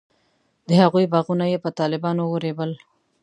[0.67, 2.71] د هغوی باغونه یې په طالبانو ورېبل.